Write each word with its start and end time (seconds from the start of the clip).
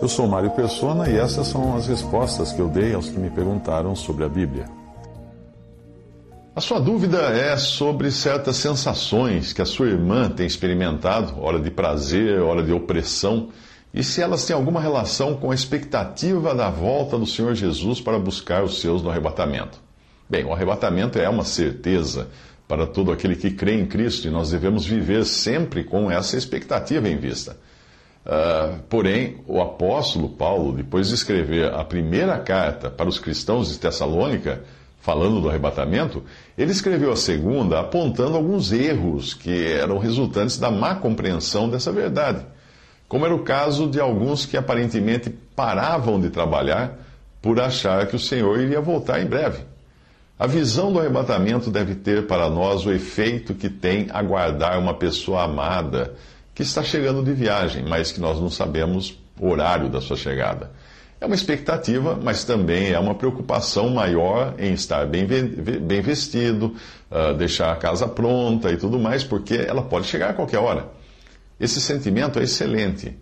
Eu 0.00 0.08
sou 0.08 0.28
Mário 0.28 0.50
Persona 0.50 1.08
e 1.08 1.16
essas 1.16 1.48
são 1.48 1.76
as 1.76 1.86
respostas 1.86 2.52
que 2.52 2.60
eu 2.60 2.68
dei 2.68 2.94
aos 2.94 3.08
que 3.08 3.18
me 3.18 3.30
perguntaram 3.30 3.96
sobre 3.96 4.24
a 4.24 4.28
Bíblia. 4.28 4.66
A 6.54 6.60
sua 6.60 6.80
dúvida 6.80 7.18
é 7.18 7.56
sobre 7.56 8.10
certas 8.10 8.56
sensações 8.56 9.52
que 9.52 9.60
a 9.60 9.66
sua 9.66 9.88
irmã 9.88 10.30
tem 10.30 10.46
experimentado, 10.46 11.38
hora 11.42 11.60
de 11.60 11.70
prazer, 11.70 12.40
hora 12.40 12.62
de 12.62 12.72
opressão, 12.72 13.50
e 13.92 14.02
se 14.04 14.22
elas 14.22 14.44
têm 14.46 14.54
alguma 14.54 14.80
relação 14.80 15.34
com 15.34 15.50
a 15.50 15.54
expectativa 15.54 16.54
da 16.54 16.70
volta 16.70 17.18
do 17.18 17.26
Senhor 17.26 17.54
Jesus 17.54 18.00
para 18.00 18.18
buscar 18.18 18.62
os 18.62 18.80
seus 18.80 19.02
no 19.02 19.10
arrebatamento. 19.10 19.78
Bem, 20.30 20.44
o 20.44 20.52
arrebatamento 20.52 21.18
é 21.18 21.28
uma 21.28 21.44
certeza 21.44 22.28
para 22.68 22.86
todo 22.86 23.12
aquele 23.12 23.36
que 23.36 23.50
crê 23.50 23.74
em 23.74 23.86
Cristo 23.86 24.26
e 24.26 24.30
nós 24.30 24.50
devemos 24.50 24.86
viver 24.86 25.24
sempre 25.24 25.84
com 25.84 26.10
essa 26.10 26.36
expectativa 26.36 27.08
em 27.08 27.16
vista. 27.16 27.56
Uh, 28.26 28.80
porém, 28.88 29.36
o 29.46 29.60
apóstolo 29.60 30.28
Paulo, 30.28 30.72
depois 30.72 31.08
de 31.08 31.14
escrever 31.14 31.72
a 31.72 31.84
primeira 31.84 32.36
carta 32.40 32.90
para 32.90 33.08
os 33.08 33.20
cristãos 33.20 33.70
de 33.70 33.78
Tessalônica, 33.78 34.62
falando 34.98 35.40
do 35.40 35.48
arrebatamento, 35.48 36.24
ele 36.58 36.72
escreveu 36.72 37.12
a 37.12 37.16
segunda 37.16 37.78
apontando 37.78 38.36
alguns 38.36 38.72
erros 38.72 39.32
que 39.32 39.68
eram 39.68 39.98
resultantes 39.98 40.58
da 40.58 40.72
má 40.72 40.96
compreensão 40.96 41.68
dessa 41.68 41.92
verdade. 41.92 42.44
Como 43.06 43.24
era 43.24 43.32
o 43.32 43.44
caso 43.44 43.88
de 43.88 44.00
alguns 44.00 44.44
que 44.44 44.56
aparentemente 44.56 45.30
paravam 45.30 46.20
de 46.20 46.28
trabalhar 46.28 46.98
por 47.40 47.60
achar 47.60 48.08
que 48.08 48.16
o 48.16 48.18
Senhor 48.18 48.58
iria 48.58 48.80
voltar 48.80 49.22
em 49.22 49.26
breve. 49.26 49.62
A 50.36 50.48
visão 50.48 50.92
do 50.92 50.98
arrebatamento 50.98 51.70
deve 51.70 51.94
ter 51.94 52.26
para 52.26 52.50
nós 52.50 52.84
o 52.84 52.90
efeito 52.90 53.54
que 53.54 53.68
tem 53.68 54.08
aguardar 54.10 54.80
uma 54.80 54.94
pessoa 54.94 55.44
amada 55.44 56.14
que 56.56 56.62
está 56.62 56.82
chegando 56.82 57.22
de 57.22 57.34
viagem, 57.34 57.84
mas 57.86 58.10
que 58.10 58.18
nós 58.18 58.40
não 58.40 58.48
sabemos 58.48 59.20
o 59.38 59.50
horário 59.50 59.90
da 59.90 60.00
sua 60.00 60.16
chegada. 60.16 60.72
É 61.20 61.26
uma 61.26 61.34
expectativa, 61.34 62.18
mas 62.20 62.44
também 62.44 62.92
é 62.92 62.98
uma 62.98 63.14
preocupação 63.14 63.90
maior 63.90 64.54
em 64.58 64.72
estar 64.72 65.06
bem, 65.06 65.26
bem 65.26 66.00
vestido, 66.00 66.74
uh, 67.10 67.34
deixar 67.34 67.72
a 67.72 67.76
casa 67.76 68.08
pronta 68.08 68.72
e 68.72 68.78
tudo 68.78 68.98
mais, 68.98 69.22
porque 69.22 69.54
ela 69.54 69.82
pode 69.82 70.06
chegar 70.06 70.30
a 70.30 70.32
qualquer 70.32 70.58
hora. 70.58 70.88
Esse 71.60 71.78
sentimento 71.78 72.38
é 72.38 72.44
excelente. 72.44 73.14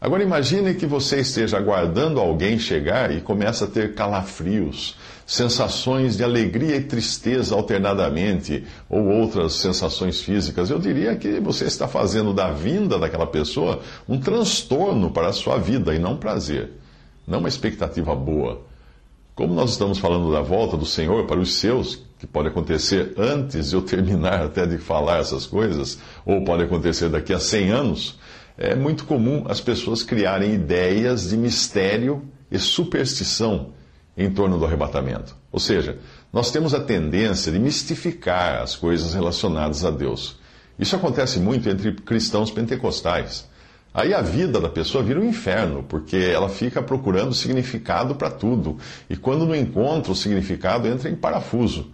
Agora 0.00 0.22
imagine 0.22 0.72
que 0.74 0.86
você 0.86 1.20
esteja 1.20 1.58
aguardando 1.58 2.20
alguém 2.20 2.58
chegar 2.58 3.14
e 3.14 3.20
começa 3.20 3.66
a 3.66 3.68
ter 3.68 3.94
calafrios, 3.94 4.96
sensações 5.26 6.16
de 6.16 6.24
alegria 6.24 6.76
e 6.76 6.84
tristeza 6.84 7.54
alternadamente, 7.54 8.64
ou 8.88 9.06
outras 9.08 9.52
sensações 9.54 10.22
físicas. 10.22 10.70
Eu 10.70 10.78
diria 10.78 11.14
que 11.16 11.38
você 11.38 11.66
está 11.66 11.86
fazendo 11.86 12.32
da 12.32 12.50
vinda 12.50 12.98
daquela 12.98 13.26
pessoa 13.26 13.80
um 14.08 14.18
transtorno 14.18 15.10
para 15.10 15.28
a 15.28 15.32
sua 15.34 15.58
vida 15.58 15.94
e 15.94 15.98
não 15.98 16.14
um 16.14 16.16
prazer, 16.16 16.70
não 17.28 17.40
uma 17.40 17.48
expectativa 17.48 18.14
boa. 18.14 18.62
Como 19.34 19.52
nós 19.52 19.72
estamos 19.72 19.98
falando 19.98 20.32
da 20.32 20.40
volta 20.40 20.78
do 20.78 20.86
Senhor 20.86 21.26
para 21.26 21.38
os 21.38 21.56
seus, 21.56 22.02
que 22.18 22.26
pode 22.26 22.48
acontecer 22.48 23.12
antes 23.18 23.68
de 23.68 23.76
eu 23.76 23.82
terminar 23.82 24.40
até 24.48 24.64
de 24.64 24.78
falar 24.78 25.18
essas 25.18 25.44
coisas, 25.44 25.98
ou 26.24 26.42
pode 26.42 26.62
acontecer 26.62 27.10
daqui 27.10 27.34
a 27.34 27.38
100 27.38 27.70
anos 27.70 28.18
é 28.60 28.74
muito 28.74 29.06
comum 29.06 29.46
as 29.48 29.58
pessoas 29.58 30.02
criarem 30.02 30.52
ideias 30.52 31.30
de 31.30 31.36
mistério 31.36 32.28
e 32.50 32.58
superstição 32.58 33.72
em 34.14 34.30
torno 34.30 34.58
do 34.58 34.66
arrebatamento. 34.66 35.34
Ou 35.50 35.58
seja, 35.58 35.98
nós 36.30 36.50
temos 36.50 36.74
a 36.74 36.80
tendência 36.80 37.50
de 37.50 37.58
mistificar 37.58 38.60
as 38.60 38.76
coisas 38.76 39.14
relacionadas 39.14 39.82
a 39.82 39.90
Deus. 39.90 40.38
Isso 40.78 40.94
acontece 40.94 41.40
muito 41.40 41.70
entre 41.70 41.92
cristãos 41.92 42.50
pentecostais. 42.50 43.48
Aí 43.94 44.12
a 44.12 44.20
vida 44.20 44.60
da 44.60 44.68
pessoa 44.68 45.02
vira 45.02 45.18
um 45.18 45.24
inferno, 45.24 45.82
porque 45.82 46.16
ela 46.16 46.50
fica 46.50 46.82
procurando 46.82 47.32
significado 47.32 48.14
para 48.14 48.30
tudo. 48.30 48.76
E 49.08 49.16
quando 49.16 49.46
não 49.46 49.56
encontra 49.56 50.12
o 50.12 50.16
significado, 50.16 50.86
entra 50.86 51.08
em 51.08 51.16
parafuso. 51.16 51.90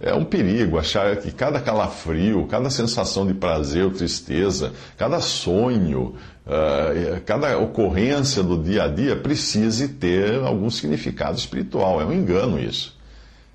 É 0.00 0.12
um 0.12 0.24
perigo 0.24 0.78
achar 0.78 1.16
que 1.16 1.30
cada 1.30 1.60
calafrio, 1.60 2.46
cada 2.46 2.68
sensação 2.68 3.26
de 3.26 3.32
prazer 3.32 3.84
ou 3.84 3.90
tristeza, 3.90 4.72
cada 4.96 5.20
sonho, 5.20 6.14
uh, 6.46 7.20
cada 7.24 7.56
ocorrência 7.58 8.42
do 8.42 8.60
dia 8.60 8.84
a 8.84 8.88
dia 8.88 9.14
precise 9.14 9.88
ter 9.88 10.42
algum 10.42 10.68
significado 10.68 11.38
espiritual. 11.38 12.00
É 12.00 12.04
um 12.04 12.12
engano 12.12 12.58
isso. 12.58 12.94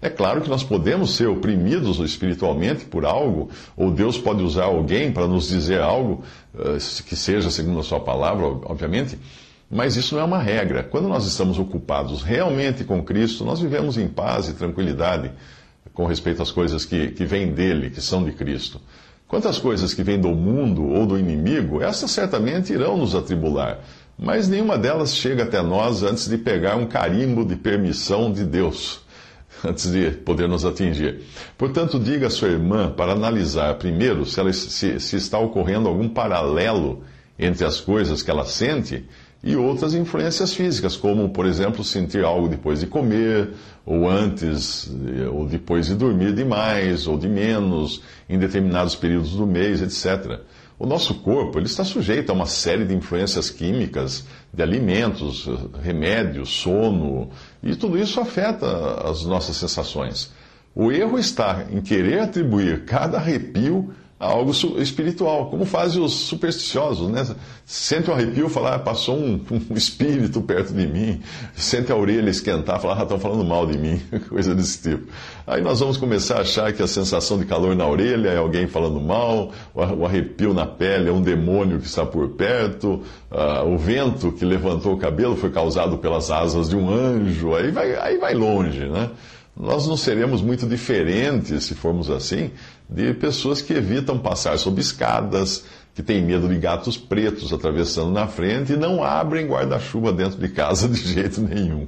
É 0.02 0.10
claro 0.10 0.40
que 0.40 0.50
nós 0.50 0.64
podemos 0.64 1.18
ser 1.18 1.28
oprimidos 1.28 2.00
espiritualmente 2.00 2.86
por 2.86 3.06
algo, 3.06 3.50
ou 3.76 3.92
Deus 3.92 4.18
pode 4.18 4.42
usar 4.42 4.64
alguém 4.64 5.12
para 5.12 5.28
nos 5.28 5.50
dizer 5.50 5.82
algo 5.82 6.24
uh, 6.56 7.04
que 7.04 7.18
seja 7.18 7.52
segundo 7.52 7.82
a 7.82 7.84
Sua 7.84 8.00
palavra, 8.00 8.46
obviamente, 8.46 9.20
mas 9.70 9.98
isso 9.98 10.16
não 10.16 10.22
é 10.22 10.26
uma 10.26 10.42
regra. 10.42 10.84
Quando 10.84 11.10
nós 11.10 11.26
estamos 11.26 11.60
ocupados 11.60 12.24
realmente 12.24 12.86
com 12.86 13.04
Cristo, 13.04 13.44
nós 13.44 13.60
vivemos 13.60 13.98
em 13.98 14.08
paz 14.08 14.48
e 14.48 14.54
tranquilidade 14.54 15.32
com 15.94 16.06
respeito 16.06 16.42
às 16.42 16.52
coisas 16.52 16.86
que, 16.86 17.10
que 17.10 17.26
vêm 17.26 17.52
dele, 17.52 17.90
que 17.90 18.02
são 18.02 18.24
de 18.24 18.32
Cristo. 18.32 18.80
Quanto 19.28 19.48
às 19.48 19.60
coisas 19.60 19.94
que 19.94 20.02
vêm 20.02 20.20
do 20.20 20.30
mundo 20.30 20.88
ou 20.88 21.06
do 21.06 21.18
inimigo, 21.18 21.82
essas 21.82 22.10
certamente 22.10 22.74
irão 22.74 22.98
nos 22.98 23.14
atribular, 23.14 23.80
mas 24.18 24.48
nenhuma 24.50 24.78
delas 24.78 25.16
chega 25.16 25.44
até 25.44 25.62
nós 25.62 26.02
antes 26.04 26.28
de 26.28 26.38
pegar 26.38 26.76
um 26.76 26.88
carimbo 26.88 27.46
de 27.46 27.56
permissão 27.56 28.32
de 28.32 28.44
Deus, 28.44 29.02
antes 29.64 29.92
de 29.92 30.12
poder 30.12 30.48
nos 30.48 30.66
atingir. 30.66 31.22
Portanto, 31.58 32.00
diga 32.00 32.28
à 32.28 32.30
sua 32.30 32.50
irmã 32.50 32.92
para 32.92 33.12
analisar 33.12 33.76
primeiro 33.76 34.26
se, 34.26 34.40
ela, 34.40 34.52
se, 34.52 35.00
se 35.00 35.16
está 35.16 35.38
ocorrendo 35.38 35.88
algum 35.88 36.10
paralelo 36.10 37.04
entre 37.38 37.66
as 37.66 37.80
coisas 37.80 38.24
que 38.24 38.32
ela 38.32 38.46
sente 38.46 39.06
e 39.42 39.56
outras 39.56 39.94
influências 39.94 40.54
físicas, 40.54 40.98
como, 40.98 41.30
por 41.30 41.46
exemplo, 41.46 41.84
sentir 41.84 42.26
algo 42.26 42.50
depois 42.50 42.82
de 42.82 42.88
comer, 42.88 43.52
ou 43.86 44.10
antes, 44.10 44.92
ou 45.32 45.46
depois 45.46 45.88
de 45.88 45.96
dormir 45.96 46.34
demais, 46.34 47.08
ou 47.08 47.18
de 47.18 47.30
menos, 47.30 48.02
em 48.28 48.38
determinados 48.38 48.96
períodos 48.96 49.32
do 49.32 49.48
mês, 49.48 49.82
etc. 49.82 50.42
O 50.78 50.86
nosso 50.86 51.16
corpo 51.16 51.58
ele 51.58 51.66
está 51.66 51.84
sujeito 51.84 52.30
a 52.30 52.34
uma 52.34 52.46
série 52.46 52.86
de 52.86 52.94
influências 52.94 53.50
químicas, 53.50 54.26
de 54.54 54.62
alimentos, 54.62 55.48
remédios, 55.82 56.50
sono, 56.50 57.30
e 57.64 57.76
tudo 57.76 57.98
isso 57.98 58.20
afeta 58.20 59.10
as 59.10 59.24
nossas 59.26 59.56
sensações. 59.56 60.32
O 60.76 60.92
erro 60.92 61.18
está 61.18 61.66
em 61.72 61.82
querer 61.82 62.20
atribuir 62.20 62.86
cada 62.86 63.18
arrepio 63.18 63.92
algo 64.20 64.52
espiritual, 64.82 65.50
como 65.50 65.64
fazem 65.64 66.04
os 66.04 66.12
supersticiosos, 66.12 67.10
né? 67.10 67.26
Sente 67.66 68.12
um 68.12 68.14
arrepio 68.14 68.50
falar, 68.50 68.76
ah, 68.76 68.80
passou 68.80 69.16
um, 69.18 69.40
um, 69.70 69.76
espírito 69.76 70.42
perto 70.42 70.74
de 70.74 70.86
mim, 70.86 71.22
sente 71.56 71.90
a 71.90 71.96
orelha 71.96 72.30
esquentar, 72.30 72.82
falar, 72.82 73.00
ah, 73.00 73.04
estão 73.04 73.18
falando 73.18 73.46
mal 73.46 73.66
de 73.66 73.78
mim, 73.78 74.02
coisa 74.28 74.54
desse 74.54 74.82
tipo. 74.82 75.08
Aí 75.48 75.62
nós 75.62 75.80
vamos 75.80 75.96
começar 75.96 76.40
a 76.40 76.42
achar 76.42 76.74
que 76.74 76.84
a 76.84 76.88
sensação 76.88 77.40
de 77.40 77.46
calor 77.46 77.74
na 77.78 77.88
orelha 77.88 78.28
é 78.28 78.38
alguém 78.38 78.68
falando 78.68 79.00
mal, 79.00 79.54
o 79.74 80.06
arrepio 80.06 80.54
na 80.54 80.66
pele 80.66 81.10
é 81.10 81.14
um 81.14 81.22
demônio 81.22 81.80
que 81.80 81.88
está 81.88 82.06
por 82.06 82.28
perto, 82.32 83.02
uh, 83.32 83.66
o 83.66 83.78
vento 83.78 84.34
que 84.34 84.44
levantou 84.44 84.94
o 84.94 84.98
cabelo 84.98 85.38
foi 85.38 85.50
causado 85.50 85.98
pelas 85.98 86.30
asas 86.30 86.68
de 86.68 86.76
um 86.76 86.94
anjo, 86.94 87.56
aí 87.56 87.72
vai, 87.72 87.96
aí 87.96 88.18
vai 88.18 88.34
longe, 88.34 88.86
né? 88.86 89.10
Nós 89.60 89.86
não 89.86 89.98
seremos 89.98 90.42
muito 90.42 90.66
diferentes, 90.66 91.66
se 91.66 91.76
formos 91.76 92.10
assim, 92.10 92.52
de 92.90 93.14
pessoas 93.14 93.62
que 93.62 93.74
evitam 93.74 94.18
passar 94.18 94.58
sob 94.58 94.80
escadas, 94.80 95.66
que 95.94 96.02
têm 96.02 96.24
medo 96.24 96.48
de 96.48 96.58
gatos 96.58 96.96
pretos 96.96 97.52
atravessando 97.52 98.10
na 98.10 98.26
frente 98.26 98.72
e 98.72 98.78
não 98.78 99.04
abrem 99.04 99.48
guarda-chuva 99.48 100.14
dentro 100.14 100.40
de 100.40 100.48
casa 100.48 100.88
de 100.88 100.96
jeito 101.02 101.42
nenhum. 101.42 101.88